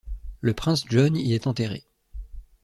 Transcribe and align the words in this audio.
Le 0.39 0.55
prince 0.55 0.83
John 0.89 1.15
y 1.15 1.35
est 1.35 1.45
enterré. 1.45 1.85